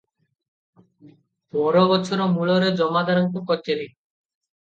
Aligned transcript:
ବରଗଛର 1.57 2.27
ମୂଳରେ 2.37 2.71
ଜମାଦାରଙ୍କ 2.81 3.45
କଚେରୀ। 3.51 3.87